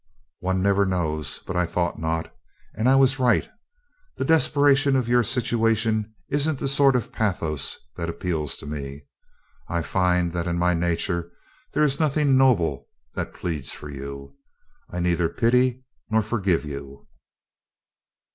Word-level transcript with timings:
"One 0.39 0.63
never 0.63 0.87
knows, 0.87 1.41
but 1.45 1.55
I 1.55 1.67
thought 1.67 1.99
not. 1.99 2.33
And 2.73 2.89
I 2.89 2.95
was 2.95 3.19
right. 3.19 3.47
The 4.17 4.25
desperation 4.25 4.95
of 4.95 5.07
your 5.07 5.21
situation 5.21 6.15
isn't 6.27 6.57
the 6.57 6.67
sort 6.67 6.95
of 6.95 7.11
pathos 7.11 7.77
that 7.97 8.09
appeals 8.09 8.57
to 8.57 8.65
me. 8.65 9.03
I 9.69 9.83
find 9.83 10.33
that 10.33 10.47
in 10.47 10.57
my 10.57 10.73
nature 10.73 11.31
there 11.73 11.83
is 11.83 11.99
nothing 11.99 12.35
'noble' 12.35 12.87
that 13.13 13.31
pleads 13.35 13.75
for 13.75 13.91
you. 13.91 14.35
I 14.89 14.99
neither 15.01 15.29
pity 15.29 15.83
nor 16.09 16.23
forgive 16.23 16.65
you. 16.65 17.05